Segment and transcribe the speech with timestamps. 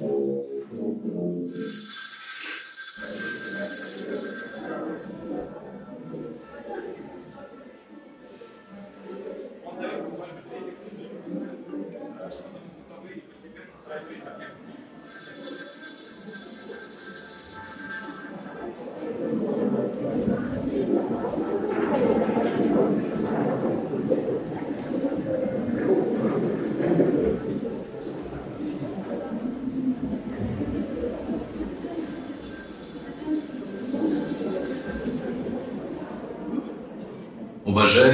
[0.00, 1.89] Musik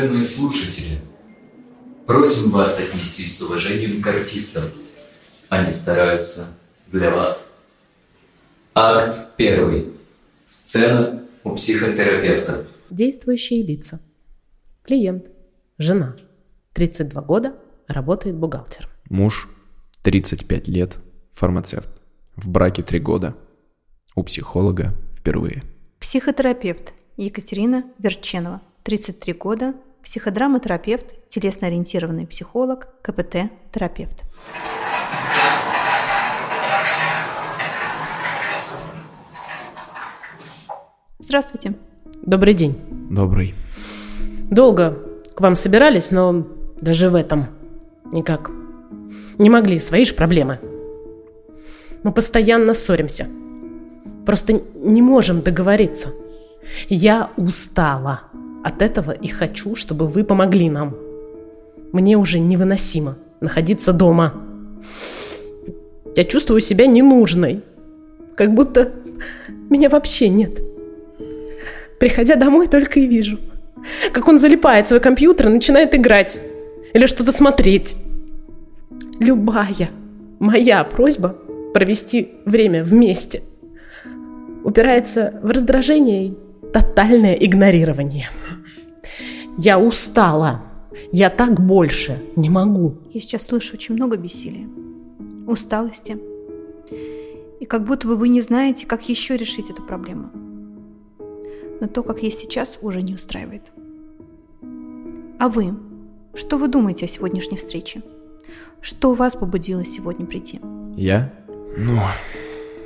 [0.06, 1.00] Уважаемые слушатели,
[2.06, 4.62] просим вас отнестись с уважением к артистам.
[5.48, 6.46] Они стараются
[6.86, 7.56] для вас.
[8.72, 9.88] Акт первый.
[10.44, 12.68] Сцена у психотерапевта.
[12.88, 14.00] Действующие лица.
[14.84, 15.32] Клиент.
[15.76, 16.14] Жена.
[16.74, 17.56] 32 года.
[17.88, 18.88] Работает бухгалтером.
[19.10, 19.48] Муж,
[20.02, 20.98] 35 лет,
[21.32, 21.88] фармацевт.
[22.36, 23.34] В браке 3 года.
[24.14, 25.64] У психолога впервые.
[25.98, 29.74] Психотерапевт Екатерина Верченова, 33 года,
[30.06, 34.22] психодраматерапевт, телесно-ориентированный психолог, КПТ-терапевт.
[41.18, 41.74] Здравствуйте.
[42.22, 42.78] Добрый день.
[43.10, 43.52] Добрый.
[44.48, 44.96] Долго
[45.34, 46.46] к вам собирались, но
[46.80, 47.46] даже в этом
[48.12, 48.52] никак
[49.38, 49.80] не могли.
[49.80, 50.60] Свои же проблемы.
[52.04, 53.26] Мы постоянно ссоримся.
[54.24, 56.10] Просто не можем договориться.
[56.88, 58.20] Я устала
[58.66, 60.96] от этого и хочу, чтобы вы помогли нам.
[61.92, 64.34] Мне уже невыносимо находиться дома.
[66.16, 67.62] Я чувствую себя ненужной.
[68.34, 68.90] Как будто
[69.70, 70.58] меня вообще нет.
[72.00, 73.38] Приходя домой, только и вижу,
[74.12, 76.40] как он залипает свой компьютер и начинает играть.
[76.92, 77.96] Или что-то смотреть.
[79.20, 79.90] Любая
[80.40, 81.36] моя просьба
[81.72, 83.42] провести время вместе
[84.64, 86.34] упирается в раздражение
[86.72, 88.28] тотальное игнорирование.
[89.58, 90.62] Я устала.
[91.12, 92.98] Я так больше не могу.
[93.12, 94.68] Я сейчас слышу очень много бессилия,
[95.46, 96.18] усталости.
[97.60, 100.30] И как будто бы вы не знаете, как еще решить эту проблему.
[101.80, 103.62] Но то, как есть сейчас, уже не устраивает.
[105.38, 105.74] А вы?
[106.34, 108.02] Что вы думаете о сегодняшней встрече?
[108.80, 110.60] Что вас побудило сегодня прийти?
[110.96, 111.32] Я?
[111.76, 112.00] Ну,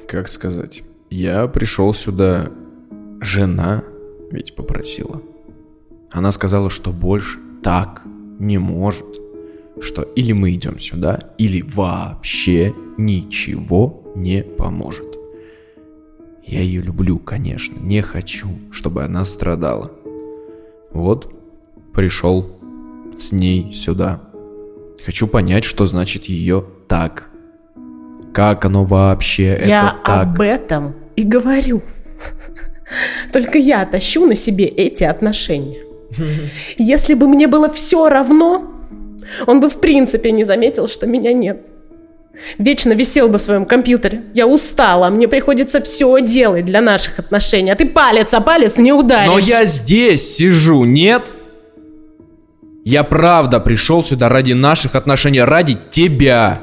[0.08, 0.82] как сказать?
[1.10, 2.50] Я пришел сюда...
[3.20, 3.84] Жена
[4.30, 5.20] ведь попросила.
[6.10, 8.02] Она сказала, что больше так
[8.38, 9.06] не может.
[9.80, 15.16] Что или мы идем сюда, или вообще ничего не поможет.
[16.44, 19.90] Я ее люблю, конечно, не хочу, чтобы она страдала.
[20.92, 21.32] Вот,
[21.94, 22.58] пришел
[23.18, 24.20] с ней сюда.
[25.04, 27.30] Хочу понять, что значит ее так.
[28.34, 30.28] Как оно вообще Я это так?
[30.28, 31.82] об этом и говорю.
[33.32, 35.80] Только я тащу на себе эти отношения.
[36.76, 38.70] Если бы мне было все равно,
[39.46, 41.66] он бы в принципе не заметил, что меня нет.
[42.58, 44.22] Вечно висел бы в своем компьютере.
[44.34, 48.92] Я устала, мне приходится все делать для наших отношений, а ты палец о палец не
[48.92, 49.30] ударишь.
[49.30, 51.30] Но я здесь сижу, нет?
[52.84, 56.62] Я правда пришел сюда ради наших отношений, ради тебя.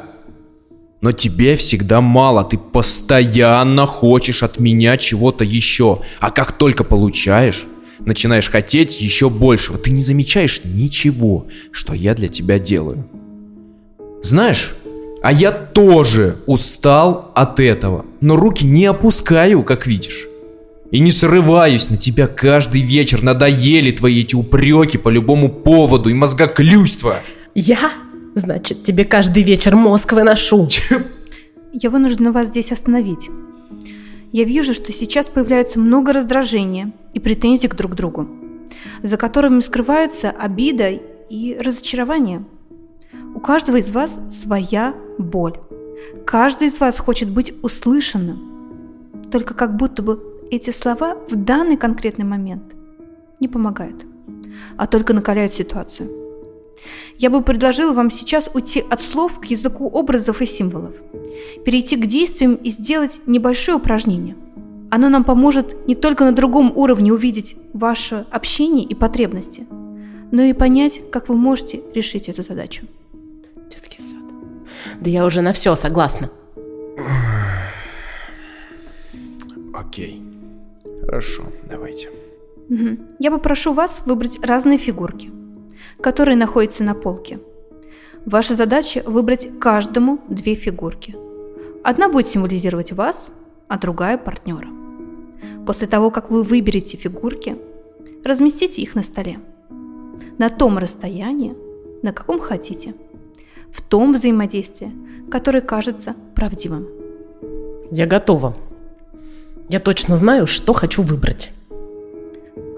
[1.02, 6.02] Но тебе всегда мало, ты постоянно хочешь от меня чего-то еще.
[6.20, 7.66] А как только получаешь,
[8.00, 9.78] начинаешь хотеть еще большего.
[9.78, 13.08] Ты не замечаешь ничего, что я для тебя делаю.
[14.24, 14.74] Знаешь,
[15.22, 20.28] а я тоже устал от этого, но руки не опускаю, как видишь.
[20.90, 26.14] И не срываюсь на тебя каждый вечер, надоели твои эти упреки по любому поводу и
[26.14, 27.18] мозгоклюйство.
[27.54, 27.92] Я?
[28.38, 30.68] Значит, тебе каждый вечер мозг выношу.
[31.74, 33.32] Я вынуждена вас здесь остановить.
[34.32, 38.30] Я вижу, что сейчас появляется много раздражения и претензий к друг другу,
[39.02, 40.92] за которыми скрываются обида
[41.32, 42.46] и разочарование.
[43.34, 45.58] У каждого из вас своя боль.
[46.24, 49.10] Каждый из вас хочет быть услышанным.
[49.32, 50.22] Только как будто бы
[50.52, 52.76] эти слова в данный конкретный момент
[53.40, 54.06] не помогают,
[54.78, 56.27] а только накаляют ситуацию.
[57.18, 60.94] Я бы предложила вам сейчас уйти от слов к языку образов и символов,
[61.66, 64.36] перейти к действиям и сделать небольшое упражнение.
[64.90, 69.66] Оно нам поможет не только на другом уровне увидеть ваше общение и потребности,
[70.32, 72.86] но и понять, как вы можете решить эту задачу.
[73.70, 74.22] Детский сад.
[75.02, 76.30] Да я уже на все согласна.
[79.74, 80.22] Окей.
[81.02, 82.10] Хорошо, давайте.
[83.20, 85.32] Я попрошу вас выбрать разные фигурки,
[86.02, 87.40] которые находятся на полке.
[88.26, 91.16] Ваша задача выбрать каждому две фигурки.
[91.84, 93.32] Одна будет символизировать вас,
[93.68, 94.68] а другая– партнера.
[95.66, 97.58] После того, как вы выберете фигурки,
[98.24, 99.40] разместите их на столе.
[100.38, 101.56] На том расстоянии,
[102.04, 102.94] на каком хотите.
[103.72, 104.92] В том взаимодействии,
[105.32, 106.88] которое кажется правдивым.
[107.92, 108.56] Я готова.
[109.70, 111.52] Я точно знаю, что хочу выбрать.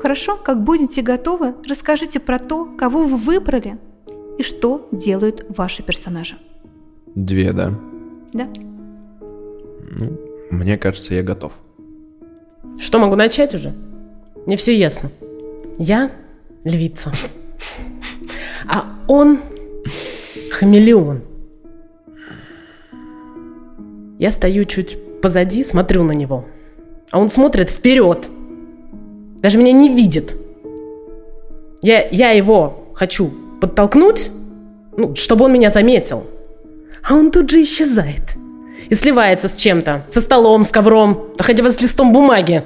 [0.02, 3.78] Хорошо, как будете готовы, расскажите про то, кого вы выбрали
[4.38, 6.36] и что делают ваши персонажи.
[7.16, 7.74] Две, да?
[8.32, 8.48] Да.
[9.92, 10.18] Ну,
[10.52, 11.52] мне кажется, я готов.
[12.80, 13.74] Что, могу начать уже?
[14.46, 15.12] Мне все ясно.
[15.78, 16.12] Я
[16.64, 17.12] львица.
[18.68, 19.40] А он
[20.52, 21.22] хамелеон.
[24.18, 26.46] Я стою чуть позади, смотрю на него.
[27.12, 28.30] А он смотрит вперед.
[29.42, 30.36] Даже меня не видит.
[31.82, 33.32] Я, я его хочу
[33.62, 34.32] подтолкнуть,
[34.98, 36.26] ну, чтобы он меня заметил.
[37.04, 38.36] А он тут же исчезает.
[38.90, 40.06] И сливается с чем-то.
[40.10, 42.64] Со столом, с ковром, да хотя бы с листом бумаги.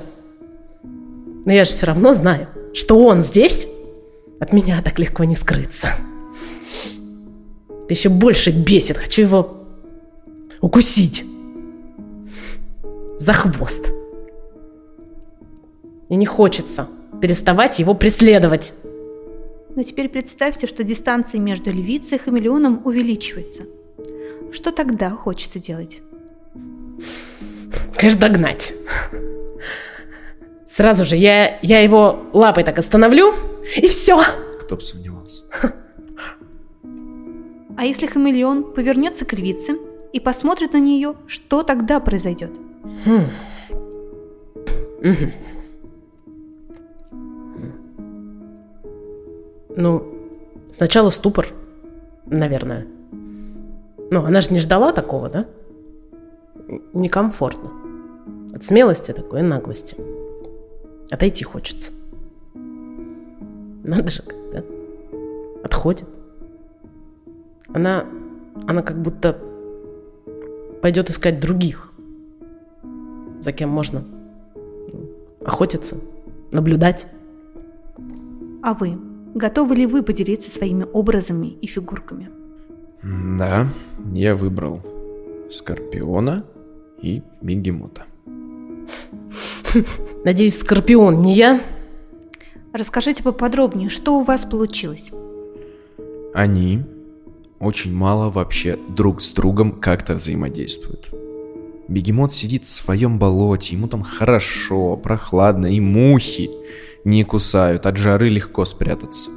[1.46, 3.68] Но я же все равно знаю, что он здесь.
[4.40, 5.90] От меня так легко не скрыться.
[7.84, 8.98] Это еще больше бесит.
[8.98, 9.54] Хочу его
[10.62, 11.26] укусить.
[13.20, 13.93] За хвост.
[16.14, 16.88] И не хочется
[17.24, 18.76] переставать его преследовать.
[19.76, 23.64] Но теперь представьте, что дистанция между львицей и хамелеоном увеличивается.
[24.52, 26.04] Что тогда хочется делать?
[27.96, 28.76] Конечно, догнать.
[30.68, 33.34] Сразу же я, я его лапой так остановлю,
[33.76, 34.22] и все.
[34.62, 35.46] Кто бы сомневался.
[37.76, 39.78] А если хамелеон повернется к львице
[40.14, 42.52] и посмотрит на нее, что тогда произойдет?
[49.76, 50.04] Ну,
[50.72, 51.48] сначала ступор,
[52.26, 52.88] наверное.
[54.12, 55.46] Ну, она же не ждала такого, да?
[56.94, 57.72] Некомфортно.
[58.54, 59.96] От смелости такой и наглости.
[61.10, 61.92] Отойти хочется.
[62.54, 64.64] Надо же, когда
[65.64, 66.08] отходит.
[67.74, 68.06] Она,
[68.68, 69.40] она как будто
[70.82, 71.92] пойдет искать других,
[73.40, 74.04] за кем можно
[74.56, 75.10] ну,
[75.44, 75.98] охотиться,
[76.52, 77.08] наблюдать.
[78.62, 78.98] А вы?
[79.34, 82.30] Готовы ли вы поделиться своими образами и фигурками?
[83.02, 83.68] Да,
[84.14, 84.82] я выбрал
[85.52, 86.46] Скорпиона
[87.02, 88.06] и Бегемота.
[90.24, 91.60] Надеюсь, Скорпион не я?
[92.74, 95.12] Расскажите поподробнее, что у вас получилось?
[96.34, 96.84] Они
[97.60, 101.10] очень мало вообще друг с другом как-то взаимодействуют.
[101.88, 106.50] Бегемот сидит в своем болоте, ему там хорошо, прохладно, и мухи
[107.06, 109.30] не кусают, от жары легко спрятаться.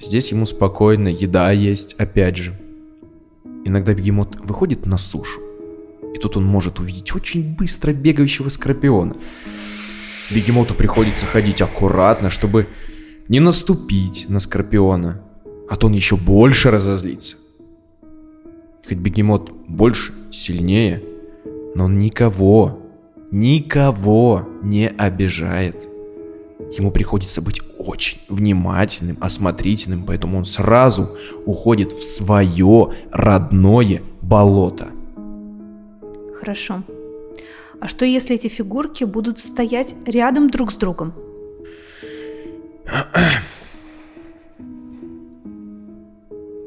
[0.00, 2.58] Здесь ему спокойно, еда есть, опять же.
[3.64, 5.40] Иногда бегемот выходит на сушу,
[6.14, 9.14] и тут он может увидеть очень быстро бегающего скорпиона.
[10.30, 12.66] Бегемоту приходится ходить аккуратно, чтобы
[13.28, 15.22] не наступить на скорпиона,
[15.68, 17.36] а то он еще больше разозлится.
[18.88, 21.02] Хоть бегемот больше, сильнее,
[21.74, 22.80] но он никого,
[23.30, 25.89] никого не обижает.
[26.76, 31.08] Ему приходится быть очень внимательным, осмотрительным, поэтому он сразу
[31.44, 34.86] уходит в свое родное болото.
[36.38, 36.84] Хорошо.
[37.80, 41.14] А что если эти фигурки будут стоять рядом друг с другом?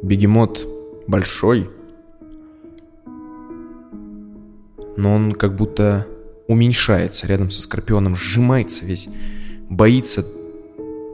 [0.01, 0.67] Бегемот
[1.07, 1.69] большой,
[4.97, 6.07] но он как будто
[6.47, 9.07] уменьшается рядом со Скорпионом, сжимается весь,
[9.69, 10.25] боится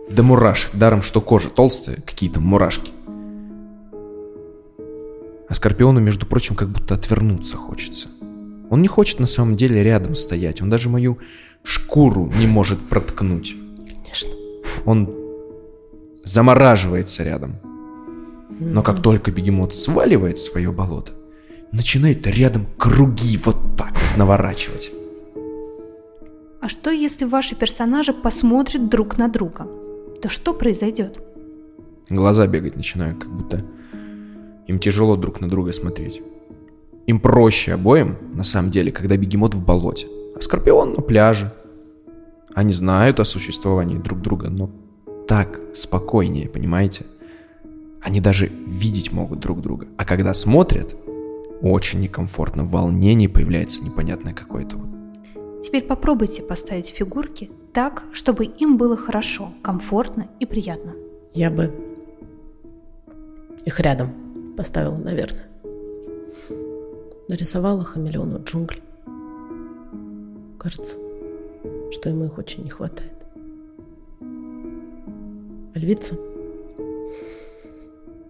[0.09, 2.91] до мурашек, даром что кожа толстая, какие-то мурашки.
[5.47, 8.07] А Скорпиону, между прочим, как будто отвернуться хочется.
[8.69, 11.17] Он не хочет на самом деле рядом стоять, он даже мою
[11.63, 13.55] шкуру не может проткнуть.
[14.03, 14.31] Конечно.
[14.85, 15.11] Он
[16.23, 17.55] замораживается рядом.
[18.59, 21.13] Но как только бегемот сваливает свое болото,
[21.71, 24.91] начинает рядом круги вот так наворачивать.
[26.61, 29.67] А что, если ваши персонажи посмотрят друг на друга?
[30.21, 31.17] То что произойдет?
[32.09, 33.63] Глаза бегать начинают, как будто
[34.67, 36.21] им тяжело друг на друга смотреть.
[37.07, 41.53] Им проще обоим, на самом деле, когда бегемот в болоте, а скорпион на пляже.
[42.53, 44.69] Они знают о существовании друг друга, но
[45.27, 47.05] так спокойнее, понимаете?
[48.01, 49.87] Они даже видеть могут друг друга.
[49.97, 50.95] А когда смотрят,
[51.61, 54.98] очень некомфортно, в волнении появляется непонятное какое-то вот.
[55.61, 60.95] Теперь попробуйте поставить фигурки так, чтобы им было хорошо, комфортно и приятно.
[61.33, 61.71] Я бы
[63.65, 65.45] их рядом поставила, наверное.
[67.29, 68.81] нарисовала хамелеону джунглей.
[70.57, 70.97] Кажется,
[71.91, 73.13] что ему их очень не хватает.
[74.21, 76.15] А львица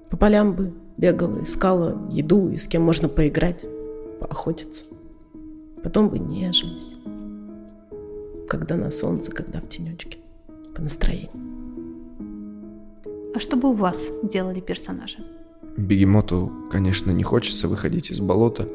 [0.09, 3.65] по полям бы бегала, искала еду и с кем можно поиграть,
[4.19, 4.85] поохотиться.
[5.83, 6.97] Потом бы нежились.
[8.49, 10.17] Когда на солнце, когда в тенечке.
[10.75, 11.29] По настроению.
[13.35, 15.19] А что бы у вас делали персонажи?
[15.77, 18.67] Бегемоту, конечно, не хочется выходить из болота,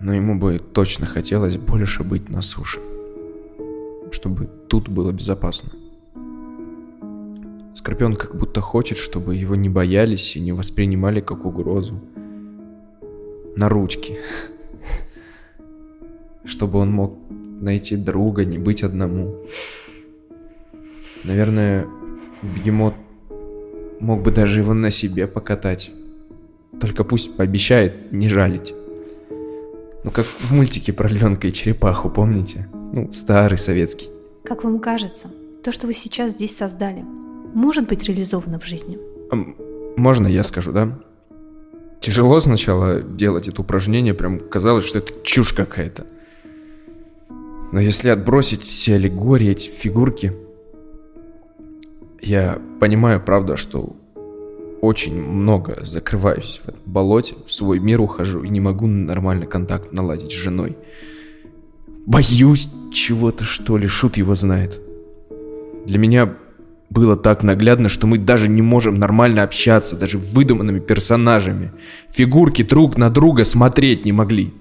[0.00, 2.78] но ему бы точно хотелось больше быть на суше,
[4.12, 5.70] чтобы тут было безопасно.
[7.74, 11.98] Скорпион как будто хочет, чтобы его не боялись и не воспринимали как угрозу.
[13.56, 14.18] На ручки.
[16.44, 17.18] Чтобы он мог
[17.60, 19.36] найти друга, не быть одному.
[21.24, 21.86] Наверное,
[22.42, 22.94] бегемот
[24.00, 25.90] мог бы даже его на себе покатать.
[26.80, 28.72] Только пусть пообещает не жалить.
[30.04, 32.68] Ну, как в мультике про львенка и черепаху, помните?
[32.92, 34.08] Ну, старый советский.
[34.44, 35.28] Как вам кажется,
[35.64, 37.04] то, что вы сейчас здесь создали,
[37.52, 38.98] может быть реализовано в жизни?
[39.96, 40.98] Можно я скажу, да?
[42.00, 46.06] Тяжело сначала делать это упражнение, прям казалось, что это чушь какая-то.
[47.72, 50.32] Но если отбросить все аллегории, эти фигурки,
[52.20, 53.96] я понимаю, правда, что
[54.80, 59.92] очень много закрываюсь в этом болоте, в свой мир ухожу и не могу нормальный контакт
[59.92, 60.76] наладить с женой.
[62.06, 64.80] Боюсь чего-то, что ли, шут его знает.
[65.84, 66.34] Для меня
[66.90, 71.72] было так наглядно, что мы даже не можем нормально общаться, даже выдуманными персонажами.
[72.10, 74.54] Фигурки друг на друга смотреть не могли.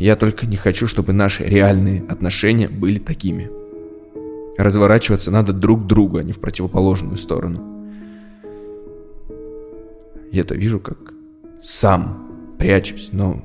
[0.00, 3.50] Я только не хочу, чтобы наши реальные отношения были такими.
[4.56, 7.92] Разворачиваться надо друг к другу, а не в противоположную сторону.
[10.32, 10.96] Я-то вижу, как
[11.60, 13.44] сам прячусь, но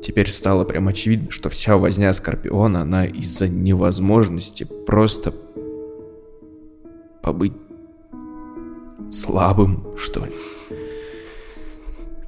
[0.00, 5.34] теперь стало прям очевидно, что вся возня Скорпиона, она из-за невозможности просто
[7.24, 7.54] побыть
[9.10, 10.32] слабым, что ли.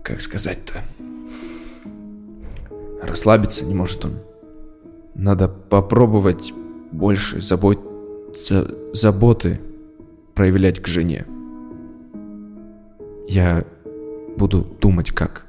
[0.03, 0.83] Как сказать-то?
[3.03, 4.19] Расслабиться не может он.
[5.15, 6.53] Надо попробовать
[6.93, 7.79] больше забот...
[8.37, 8.75] за...
[8.93, 9.61] заботы
[10.35, 11.27] проявлять к жене.
[13.29, 13.65] Я
[14.37, 15.47] буду думать как.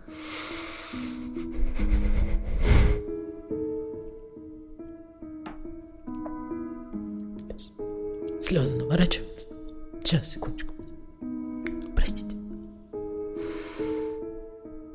[8.39, 9.47] Слезы наворачиваются.
[10.03, 10.73] Сейчас, секундочку.
[11.95, 12.35] Простите.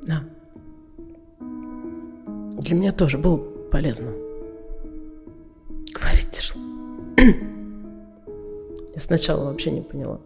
[0.07, 0.23] Да.
[2.67, 3.37] Для меня тоже было
[3.71, 4.11] полезно.
[5.95, 6.61] Говорить тяжело.
[8.93, 10.21] Я сначала вообще не поняла.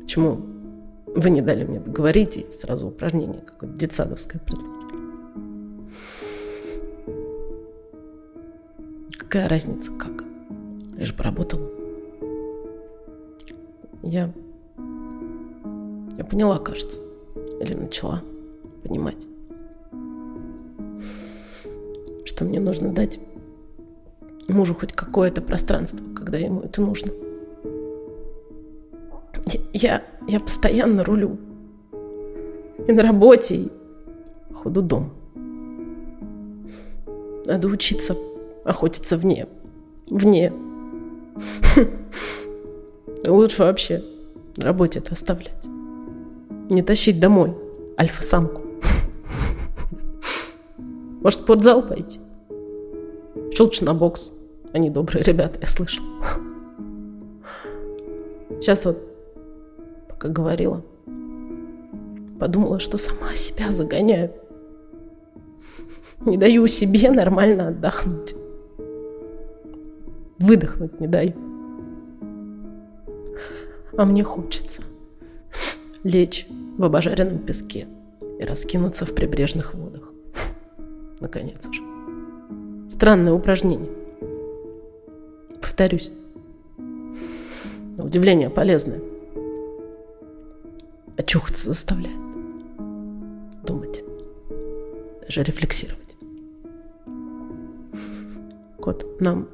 [0.00, 0.40] Почему
[1.14, 4.72] вы не дали мне договорить и сразу упражнение какое-то детсадовское предложили?
[9.18, 10.24] Какая разница, как?
[10.96, 11.68] Лишь бы работала.
[14.02, 14.32] Я...
[16.16, 17.00] Я поняла, кажется.
[17.60, 18.22] Или начала
[18.82, 19.26] понимать.
[22.42, 23.20] Что мне нужно дать
[24.48, 27.12] мужу хоть какое-то пространство, когда ему это нужно.
[29.72, 31.38] Я, я постоянно рулю.
[32.88, 33.72] И на работе, и
[34.52, 35.12] ходу дом.
[37.46, 38.16] Надо учиться
[38.64, 39.46] охотиться вне.
[40.10, 40.52] Вне.
[43.24, 44.02] Лучше вообще
[44.56, 45.64] на работе это оставлять.
[46.70, 47.56] Не тащить домой
[47.96, 48.62] альфа-самку.
[51.20, 52.18] Может, в спортзал пойти?
[53.70, 54.32] Еще на бокс.
[54.72, 56.04] Они добрые ребята, я слышал.
[58.60, 58.98] Сейчас вот,
[60.08, 60.82] пока говорила,
[62.38, 64.32] подумала, что сама себя загоняю.
[66.24, 68.34] Не даю себе нормально отдохнуть.
[70.38, 71.34] Выдохнуть не даю.
[73.96, 74.82] А мне хочется
[76.02, 76.46] лечь
[76.78, 77.86] в обожаренном песке
[78.40, 80.02] и раскинуться в прибрежных водах.
[81.20, 81.91] Наконец уже.
[83.02, 83.90] Странное упражнение.
[85.60, 86.12] Повторюсь.
[86.78, 89.00] На удивление полезное.
[91.16, 92.16] Очухаться заставляет.
[93.66, 94.04] Думать.
[95.22, 96.14] Даже рефлексировать.
[98.80, 99.48] Кот, нам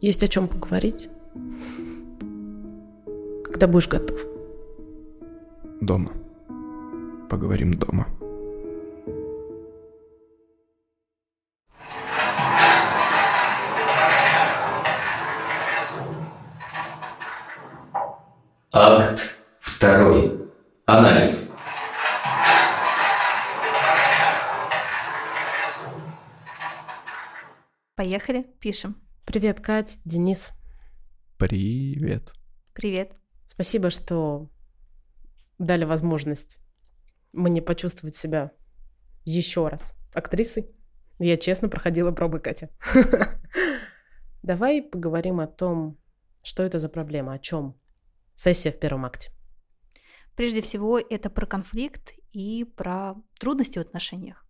[0.00, 1.10] есть о чем поговорить?
[3.44, 4.24] Когда будешь готов?
[5.82, 6.12] Дома.
[7.28, 8.06] Поговорим дома.
[28.26, 28.96] Поехали, пишем.
[29.24, 30.50] Привет, Кать, Денис.
[31.38, 32.32] Привет.
[32.72, 33.16] Привет.
[33.46, 34.50] Спасибо, что
[35.58, 36.58] дали возможность
[37.32, 38.50] мне почувствовать себя
[39.24, 40.68] еще раз актрисой.
[41.20, 42.70] Я честно проходила пробы, Катя.
[44.42, 45.96] Давай поговорим о том,
[46.42, 47.80] что это за проблема, о чем
[48.34, 49.30] сессия в первом акте.
[50.34, 54.44] Прежде всего, это про конфликт и про трудности в отношениях.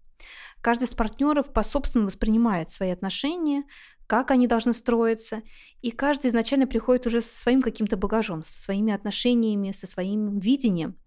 [0.66, 3.62] Каждый из партнеров по-собственному воспринимает свои отношения,
[4.08, 5.42] как они должны строиться,
[5.80, 10.98] и каждый изначально приходит уже со своим каким-то багажом, со своими отношениями, со своим видением.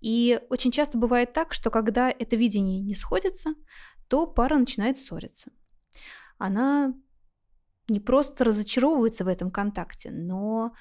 [0.00, 3.54] И очень часто бывает так, что когда это видение не сходится,
[4.08, 5.52] то пара начинает ссориться.
[6.36, 6.92] Она
[7.86, 10.72] не просто разочаровывается в этом контакте, но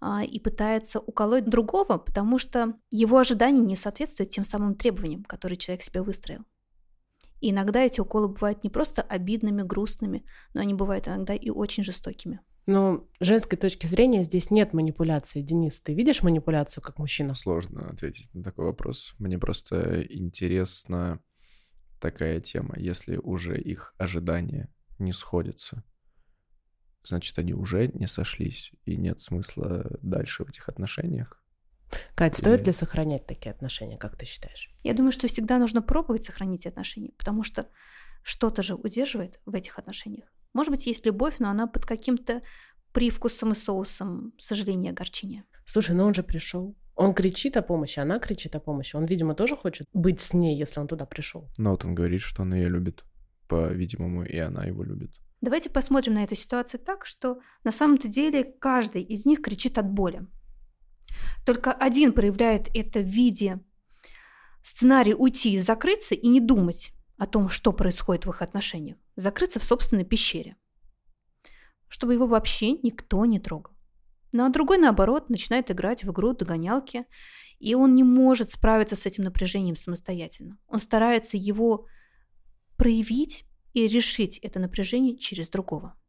[0.00, 5.58] а, и пытается уколоть другого, потому что его ожидания не соответствуют тем самым требованиям, которые
[5.58, 6.46] человек себе выстроил.
[7.40, 11.82] И иногда эти уколы бывают не просто обидными, грустными, но они бывают иногда и очень
[11.82, 12.40] жестокими.
[12.66, 15.42] Но женской точки зрения здесь нет манипуляции.
[15.42, 17.34] Денис, ты видишь манипуляцию как мужчина?
[17.34, 19.14] Сложно ответить на такой вопрос.
[19.18, 21.20] Мне просто интересна
[21.98, 22.74] такая тема.
[22.78, 25.82] Если уже их ожидания не сходятся,
[27.02, 31.39] значит, они уже не сошлись, и нет смысла дальше в этих отношениях.
[32.14, 34.70] Кать, стоит ли сохранять такие отношения, как ты считаешь?
[34.82, 37.66] Я думаю, что всегда нужно пробовать сохранить отношения, потому что
[38.22, 40.28] что-то же удерживает в этих отношениях.
[40.52, 42.42] Может быть, есть любовь, но она под каким-то
[42.92, 45.44] привкусом и соусом сожаления, огорчения.
[45.64, 46.76] Слушай, ну он же пришел.
[46.96, 48.96] Он кричит о помощи, она кричит о помощи.
[48.96, 51.48] Он, видимо, тоже хочет быть с ней, если он туда пришел.
[51.56, 53.04] Но вот он говорит, что он ее любит,
[53.48, 55.12] по-видимому, и она его любит.
[55.40, 59.90] Давайте посмотрим на эту ситуацию так, что на самом-то деле каждый из них кричит от
[59.90, 60.26] боли.
[61.44, 63.60] Только один проявляет это в виде
[64.62, 68.96] сценария уйти и закрыться и не думать о том, что происходит в их отношениях.
[69.16, 70.56] Закрыться в собственной пещере.
[71.88, 73.74] Чтобы его вообще никто не трогал.
[74.32, 77.04] Ну а другой, наоборот, начинает играть в игру догонялки,
[77.58, 80.56] и он не может справиться с этим напряжением самостоятельно.
[80.68, 81.86] Он старается его
[82.76, 85.99] проявить и решить это напряжение через другого.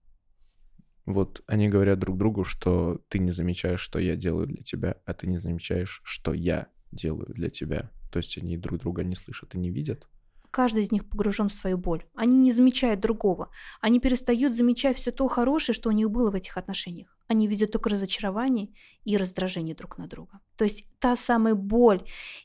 [1.13, 5.13] Вот они говорят друг другу, что ты не замечаешь, что я делаю для тебя, а
[5.13, 7.91] ты не замечаешь, что я делаю для тебя.
[8.12, 10.08] То есть они друг друга не слышат и не видят.
[10.52, 12.06] Каждый из них погружен в свою боль.
[12.13, 13.50] Они не замечают другого.
[13.80, 17.17] Они перестают замечать все то хорошее, что у них было в этих отношениях.
[17.28, 18.69] Они видят только разочарование
[19.06, 20.41] и раздражение друг на друга.
[20.58, 22.04] То есть та самая боль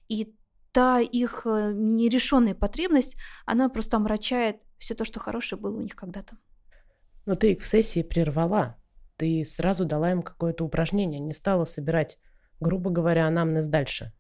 [0.09, 0.33] и
[0.71, 5.97] та их э, нерешенная потребность, она просто омрачает все то, что хорошее было у них
[5.97, 6.37] когда-то.
[7.27, 8.77] Но ты их в сессии прервала.
[9.17, 12.19] Ты сразу дала им какое-то упражнение, не стала собирать,
[12.61, 14.13] грубо говоря, анамнез дальше.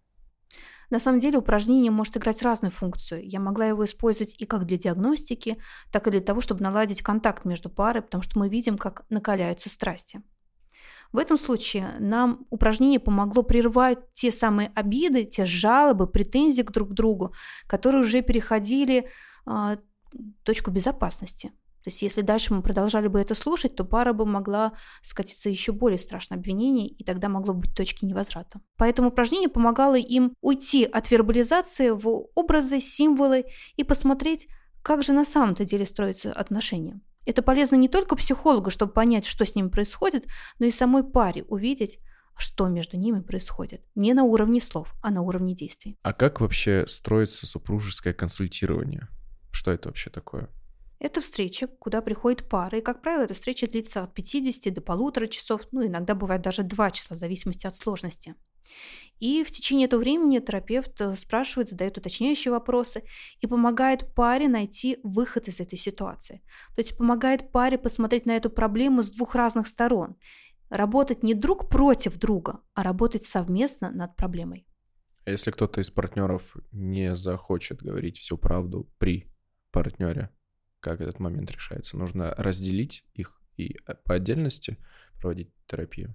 [0.91, 3.27] На самом деле упражнение может играть разную функцию.
[3.29, 5.59] Я могла его использовать и как для диагностики,
[5.91, 9.69] так и для того, чтобы наладить контакт между парой, потому что мы видим, как накаляются
[9.69, 10.23] страсти.
[11.13, 16.93] В этом случае нам упражнение помогло прервать те самые обиды, те жалобы, претензии к друг
[16.93, 17.35] другу,
[17.67, 19.09] которые уже переходили
[19.47, 19.77] э,
[20.43, 21.53] точку безопасности.
[21.87, 24.73] То есть если дальше мы продолжали бы это слушать, то пара бы могла
[25.03, 28.61] скатиться еще более страшное обвинение, и тогда могло быть точки невозврата.
[28.77, 33.45] Поэтому упражнение помогало им уйти от вербализации в образы, символы
[33.77, 34.49] и посмотреть,
[34.83, 37.01] как же на самом-то деле строятся отношения.
[37.25, 40.27] Это полезно не только психологу, чтобы понять, что с ним происходит,
[40.59, 42.01] но и самой паре увидеть,
[42.37, 43.85] что между ними происходит.
[43.95, 45.97] Не на уровне слов, а на уровне действий.
[46.03, 49.07] А как вообще строится супружеское консультирование?
[49.53, 50.51] Что это вообще такое?
[50.99, 55.27] Это встреча, куда приходит пара, и, как правило, эта встреча длится от 50 до полутора
[55.27, 58.35] часов, ну, иногда бывает даже два часа, в зависимости от сложности.
[59.19, 63.03] И в течение этого времени терапевт э, спрашивает, задает уточняющие вопросы
[63.41, 66.43] и помогает паре найти выход из этой ситуации.
[66.75, 70.17] То есть помогает паре посмотреть на эту проблему с двух разных сторон.
[70.69, 74.67] Работать не друг против друга, а работать совместно над проблемой.
[75.25, 79.33] А если кто-то из партнеров не захочет говорить всю правду при
[79.71, 80.31] партнере,
[80.87, 81.97] как этот момент решается?
[81.97, 84.79] Нужно разделить их и э, по отдельности
[85.21, 86.15] проводить терапию?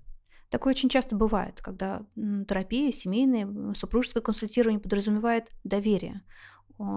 [0.50, 6.24] Такое очень часто бывает, когда терапия, семейное, супружеское консультирование подразумевает доверие,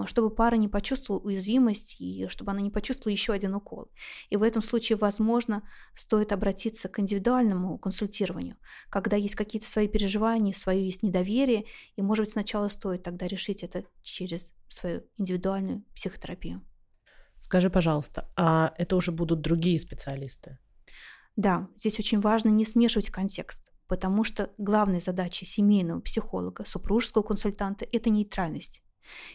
[0.07, 3.91] чтобы пара не почувствовала уязвимость и чтобы она не почувствовала еще один укол.
[4.31, 8.57] И в этом случае, возможно, стоит обратиться к индивидуальному консультированию,
[8.89, 11.65] когда есть какие-то свои переживания, свое есть недоверие,
[11.97, 16.63] и, может быть, сначала стоит тогда решить это через свою индивидуальную психотерапию.
[17.45, 20.57] Скажи, пожалуйста, а это уже будут другие специалисты?
[21.37, 27.87] Да, здесь очень важно не смешивать контекст, потому что главная задача семейного психолога, супружеского консультанта–
[27.93, 28.83] это нейтральность.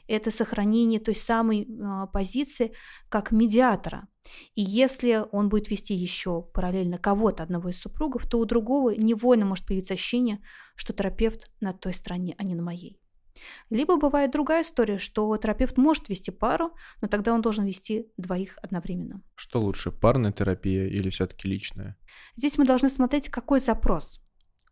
[0.08, 2.74] Это сохранение той самой э, позиции
[3.10, 4.08] как медиатора.
[4.56, 9.46] И если он будет вести еще параллельно кого-то, одного из супругов, то у другого невольно
[9.46, 10.42] может появиться ощущение,
[10.76, 13.00] что терапевт на той стороне, а не на моей.
[13.70, 18.58] Либо бывает другая история, что терапевт может вести пару, но тогда он должен вести двоих
[18.62, 19.22] одновременно.
[19.36, 21.98] Что лучше, парная терапия или все-таки личная?
[22.36, 24.22] Здесь мы должны смотреть, какой запрос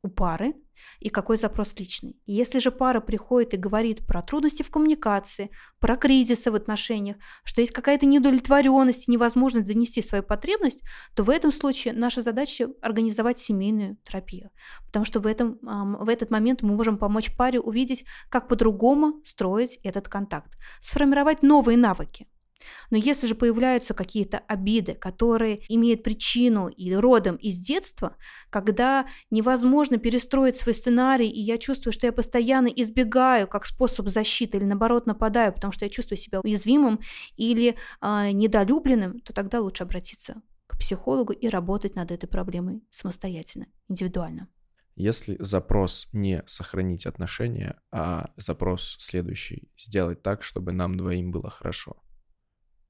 [0.01, 0.55] у пары
[0.99, 2.19] и какой запрос личный.
[2.25, 7.61] Если же пара приходит и говорит про трудности в коммуникации, про кризисы в отношениях, что
[7.61, 10.81] есть какая-то недовлетворенность и невозможность занести свою потребность,
[11.15, 14.49] то в этом случае наша задача организовать семейную терапию.
[14.85, 19.79] Потому что в, этом, в этот момент мы можем помочь паре увидеть, как по-другому строить
[19.83, 22.27] этот контакт, сформировать новые навыки.
[22.89, 28.15] Но если же появляются какие-то обиды, которые имеют причину и родом из детства,
[28.49, 34.57] когда невозможно перестроить свой сценарий, и я чувствую, что я постоянно избегаю как способ защиты
[34.57, 36.99] или наоборот нападаю, потому что я чувствую себя уязвимым
[37.35, 43.67] или э, недолюбленным, то тогда лучше обратиться к психологу и работать над этой проблемой самостоятельно,
[43.87, 44.47] индивидуально.
[44.95, 51.97] Если запрос не сохранить отношения, а запрос следующий, сделать так, чтобы нам двоим было хорошо–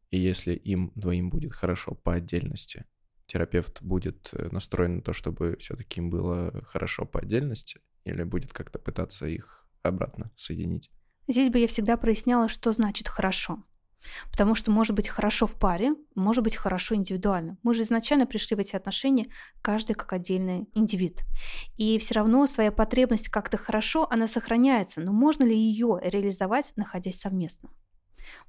[0.10, 2.86] и если им двоим будет хорошо по отдельности,
[3.26, 8.54] терапевт будет э, настроен на то, чтобы все-таки им было хорошо по отдельности, или будет
[8.54, 10.90] как-то пытаться их обратно соединить?
[11.28, 13.64] Здесь бы я всегда проясняла, что значит «хорошо».
[14.32, 17.58] Потому что может быть хорошо в паре, может быть хорошо индивидуально.
[17.64, 19.28] Мы же изначально пришли в эти отношения
[19.62, 21.24] каждый как отдельный индивид.
[21.78, 25.02] И все равно своя потребность как-то хорошо, она сохраняется.
[25.02, 27.70] Но можно ли ее реализовать, находясь совместно?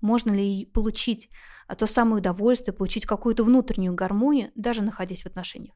[0.01, 1.29] Можно ли получить
[1.69, 5.75] а, то самое удовольствие, получить какую-то внутреннюю гармонию, даже находясь в отношениях.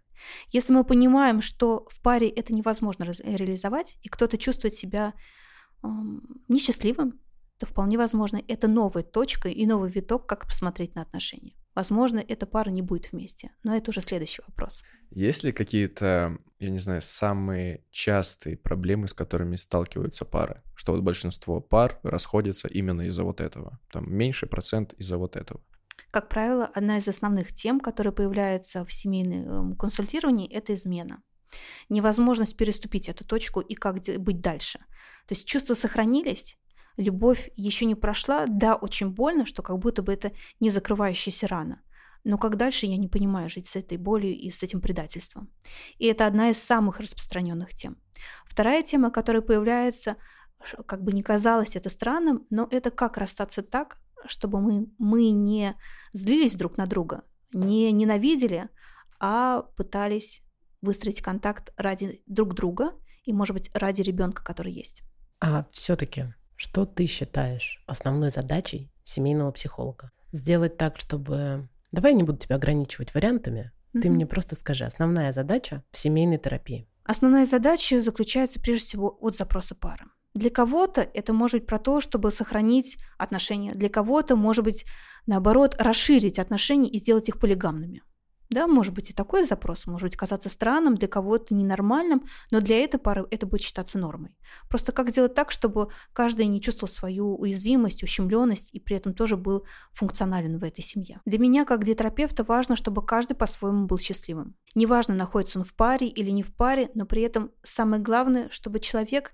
[0.51, 5.13] Если мы понимаем, что в паре это невозможно реализовать, и кто-то чувствует себя
[5.83, 5.87] э,
[6.49, 7.21] несчастливым,
[7.59, 11.55] то вполне возможно это новая точка и новый виток, как посмотреть на отношения.
[11.75, 14.83] Возможно, эта пара не будет вместе, но это уже следующий вопрос.
[15.11, 20.63] Есть ли какие-то, я не знаю, самые частые проблемы, с которыми сталкиваются пары?
[20.75, 23.79] Что вот большинство пар расходятся именно из-за вот этого.
[23.93, 25.61] Там меньший процент из-за вот этого.
[26.11, 31.23] Как правило, одна из основных тем, которая появляется в семейном консультировании, это измена
[31.89, 34.79] невозможность переступить эту точку и как быть дальше.
[35.27, 36.59] То есть чувства сохранились,
[36.97, 41.83] любовь еще не прошла, да, очень больно, что как будто бы это не закрывающаяся рана.
[42.25, 45.51] Но как дальше, я не понимаю жить с этой болью и с этим предательством.
[45.99, 47.97] И это одна из самых распространенных тем.
[48.47, 50.17] Вторая тема, которая появляется,
[50.87, 55.77] как бы не казалось это странным, но это как расстаться так, чтобы мы, мы не
[56.13, 58.69] злились друг на друга, не ненавидели,
[59.19, 60.43] а пытались
[60.81, 62.93] выстроить контакт ради друг друга
[63.25, 65.03] и, может быть, ради ребенка, который есть.
[65.41, 70.13] А все-таки что ты считаешь основной задачей семейного психолога?
[70.31, 71.69] Сделать так, чтобы...
[71.93, 73.71] Давай я не буду тебя ограничивать вариантами.
[73.95, 74.01] Mm-hmm.
[74.01, 76.89] Ты мне просто скажи, основная задача в семейной терапии.
[77.05, 80.07] Основная задача заключается прежде всего от запроса пары.
[80.35, 83.73] Для кого-то это может быть про то, чтобы сохранить отношения.
[83.73, 84.87] Для кого-то, может быть,
[85.27, 88.03] наоборот, расширить отношения и сделать их полигамными.
[88.53, 92.85] Да, может быть и такой запрос, может быть казаться странным, для кого-то ненормальным, но для
[92.85, 94.37] этой пары это будет считаться нормой.
[94.69, 99.39] Просто как сделать так, чтобы каждый не чувствовал свою уязвимость, ущемленность и при этом тоже
[99.39, 101.21] был функционален в этой семье.
[101.25, 104.55] Для меня, как для терапевта, важно, чтобы каждый по-своему был счастливым.
[104.75, 108.81] Неважно, находится он в паре или не в паре, но при этом самое главное, чтобы
[108.81, 109.33] человек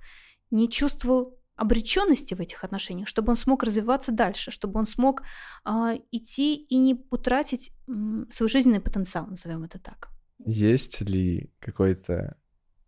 [0.50, 5.22] не чувствовал обреченности в этих отношениях, чтобы он смог развиваться дальше, чтобы он смог
[5.64, 7.92] э, идти и не утратить э,
[8.30, 10.08] свой жизненный потенциал, назовем это так.
[10.38, 12.36] Есть ли какой-то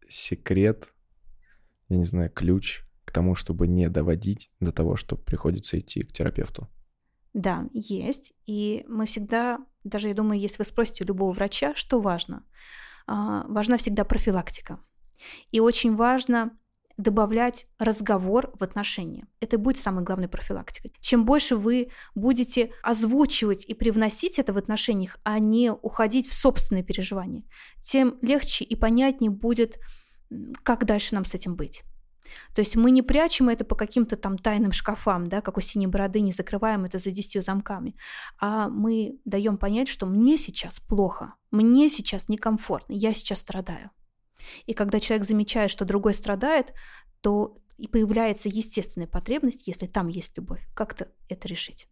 [0.09, 0.89] секрет,
[1.89, 6.13] я не знаю, ключ к тому, чтобы не доводить до того, что приходится идти к
[6.13, 6.69] терапевту?
[7.35, 8.33] Да, есть.
[8.47, 12.47] И мы всегда, даже я думаю, если вы спросите у любого врача, что важно,
[13.09, 13.13] э,
[13.49, 14.79] важна всегда профилактика.
[15.51, 16.57] И очень важно
[17.01, 19.27] добавлять разговор в отношения.
[19.41, 20.93] Это будет самой главной профилактикой.
[21.01, 26.85] Чем больше вы будете озвучивать и привносить это в отношениях, а не уходить в собственные
[26.85, 27.45] переживания,
[27.81, 29.79] тем легче и понятнее будет,
[30.63, 31.83] как дальше нам с этим быть.
[32.55, 35.87] То есть мы не прячем это по каким-то там тайным шкафам, да, как у синей
[35.87, 37.97] бороды, не закрываем это за десятью замками,
[38.41, 43.91] а мы даем понять, что мне сейчас плохо, мне сейчас некомфортно, я сейчас страдаю.
[44.67, 46.73] И когда человек замечает, что другой страдает,
[47.21, 51.89] то и появляется естественная потребность, если там есть любовь, как-то это решить.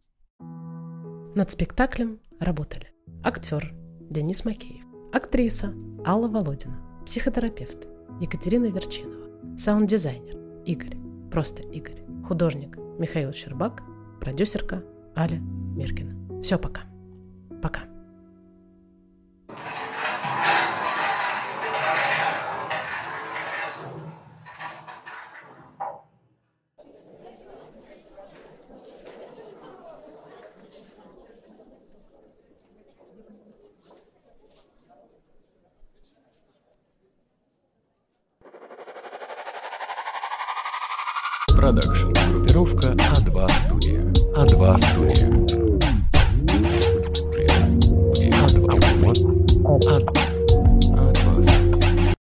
[1.35, 2.93] Над спектаклем работали
[3.25, 3.73] актер
[4.11, 7.89] Денис Макеев, актриса Алла Володина, психотерапевт
[8.21, 10.99] Екатерина Верчинова, саунд-дизайнер Игорь,
[11.31, 13.83] просто Игорь, художник Михаил Щербак,
[14.21, 14.85] продюсерка
[15.17, 16.43] Аля Миркина.
[16.43, 16.83] Все, пока.
[17.63, 17.98] Пока.